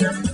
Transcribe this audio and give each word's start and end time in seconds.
Los 0.00 0.33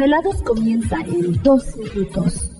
Desvelados 0.00 0.42
comienzan 0.42 1.02
en 1.10 1.42
2 1.42 1.76
minutos. 1.76 2.59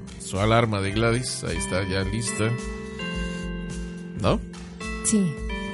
su 0.31 0.39
alarma 0.39 0.79
de 0.79 0.91
Gladys. 0.91 1.43
Ahí 1.43 1.57
está, 1.57 1.83
ya 1.87 2.03
lista. 2.03 2.45
¿No? 4.21 4.39
Sí, 5.03 5.33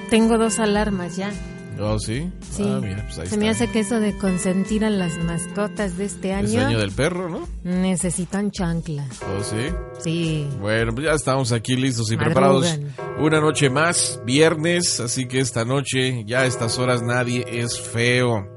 tengo 0.09 0.37
dos 0.39 0.57
alarmas 0.57 1.15
ya. 1.15 1.31
Oh, 1.79 1.99
sí. 1.99 2.31
Sí. 2.49 2.63
Ah, 2.65 2.79
mira, 2.81 3.03
pues 3.03 3.19
ahí 3.19 3.27
Se 3.27 3.35
está. 3.35 3.37
me 3.37 3.49
hace 3.49 3.69
que 3.69 3.81
eso 3.81 3.99
de 3.99 4.17
consentir 4.17 4.83
a 4.83 4.89
las 4.89 5.23
mascotas 5.23 5.95
de 5.95 6.05
este 6.05 6.31
Es 6.31 6.35
año 6.37 6.65
año 6.65 6.79
del 6.79 6.91
perro, 6.91 7.29
¿no? 7.29 7.47
necesitan 7.63 8.49
chanclas. 8.49 9.19
Oh, 9.21 9.43
sí. 9.43 9.67
Sí. 9.99 10.47
Bueno, 10.59 10.91
pues 10.95 11.05
ya 11.05 11.13
estamos 11.13 11.51
aquí 11.51 11.75
listos 11.75 12.11
y 12.11 12.15
Madrugan. 12.17 12.33
preparados. 12.33 12.79
Una 13.19 13.39
noche 13.41 13.69
más, 13.69 14.19
viernes, 14.25 14.99
así 14.99 15.27
que 15.27 15.39
esta 15.39 15.65
noche, 15.65 16.23
ya 16.25 16.39
a 16.39 16.45
estas 16.47 16.79
horas 16.79 17.03
nadie 17.03 17.45
es 17.47 17.79
feo. 17.79 18.47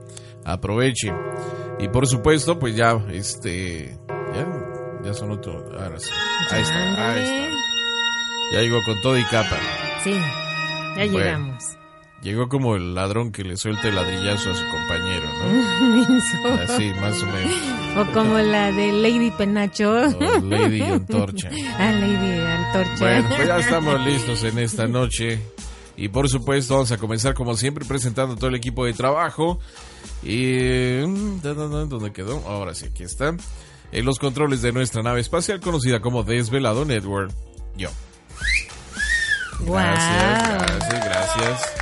Aproveche. 0.46 1.12
Y 1.78 1.88
por 1.88 2.06
supuesto, 2.06 2.58
pues 2.58 2.74
ya, 2.74 3.04
este, 3.12 3.98
ya, 4.34 4.46
ya 5.04 5.14
son 5.14 5.30
otro. 5.32 5.52
Ahora 5.78 5.98
sí. 5.98 6.10
Ahí 6.50 6.62
está, 6.62 7.12
ahí 7.12 7.22
está. 7.22 7.56
Ya 8.52 8.60
llegó 8.60 8.78
con 8.84 9.00
todo 9.02 9.18
y 9.18 9.24
capa. 9.24 9.56
Sí, 10.02 10.12
ya 10.12 10.94
Bueno. 10.96 11.18
llegamos. 11.18 11.64
Llegó 12.22 12.48
como 12.50 12.76
el 12.76 12.94
ladrón 12.94 13.32
que 13.32 13.44
le 13.44 13.56
suelta 13.56 13.88
el 13.88 13.94
ladrillazo 13.94 14.50
a 14.50 14.54
su 14.54 14.64
compañero, 14.68 15.26
¿no? 15.38 16.54
Así, 16.64 16.92
más 17.00 17.22
o 17.22 17.26
menos. 17.26 17.54
o 17.96 18.12
como 18.12 18.36
la 18.38 18.70
de 18.72 18.92
Lady 18.92 19.30
Penacho. 19.30 19.90
O 19.92 20.40
Lady 20.42 20.82
Antorcha. 20.82 21.48
ah, 21.78 21.92
Lady 21.92 22.40
Antorcha. 22.40 22.96
Bueno, 22.98 23.28
pues 23.34 23.48
ya 23.48 23.58
estamos 23.58 24.04
listos 24.04 24.44
en 24.44 24.58
esta 24.58 24.86
noche. 24.86 25.40
Y 25.96 26.08
por 26.08 26.28
supuesto, 26.28 26.74
vamos 26.74 26.92
a 26.92 26.98
comenzar 26.98 27.32
como 27.32 27.56
siempre 27.56 27.86
presentando 27.86 28.36
todo 28.36 28.48
el 28.48 28.54
equipo 28.56 28.84
de 28.84 28.92
trabajo. 28.92 29.58
Y. 30.22 31.00
mm, 31.06 31.40
¿Dónde 31.40 32.12
quedó? 32.12 32.42
Ahora 32.46 32.74
sí, 32.74 32.84
aquí 32.86 33.02
está. 33.02 33.34
En 33.92 34.04
los 34.04 34.18
controles 34.18 34.62
de 34.62 34.72
nuestra 34.72 35.02
nave 35.02 35.20
espacial 35.20 35.60
conocida 35.60 36.00
como 36.00 36.22
Desvelado 36.22 36.84
Network. 36.84 37.32
Yo. 37.76 37.90
Gracias, 39.60 40.48
gracias, 40.48 41.04
gracias. 41.04 41.74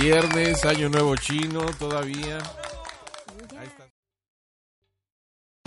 Viernes, 0.00 0.64
año 0.64 0.88
nuevo 0.88 1.14
chino, 1.16 1.60
todavía. 1.78 2.38
Ahí 3.58 3.66
está. 3.66 3.88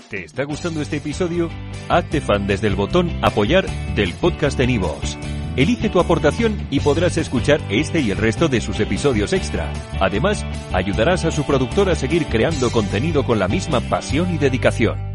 ¿Te 0.09 0.25
está 0.25 0.43
gustando 0.43 0.81
este 0.81 0.97
episodio? 0.97 1.49
Hazte 1.87 2.19
fan 2.19 2.47
desde 2.47 2.67
el 2.67 2.75
botón 2.75 3.11
Apoyar 3.23 3.65
del 3.95 4.13
podcast 4.15 4.57
de 4.57 4.67
Nivos. 4.67 5.17
Elige 5.55 5.89
tu 5.89 5.99
aportación 5.99 6.67
y 6.69 6.81
podrás 6.81 7.17
escuchar 7.17 7.61
este 7.69 8.01
y 8.01 8.11
el 8.11 8.17
resto 8.17 8.49
de 8.49 8.59
sus 8.59 8.79
episodios 8.81 9.31
extra. 9.31 9.71
Además, 10.01 10.45
ayudarás 10.73 11.23
a 11.23 11.31
su 11.31 11.45
productor 11.45 11.89
a 11.89 11.95
seguir 11.95 12.25
creando 12.25 12.71
contenido 12.71 13.23
con 13.23 13.39
la 13.39 13.47
misma 13.47 13.79
pasión 13.79 14.33
y 14.33 14.37
dedicación. 14.37 15.14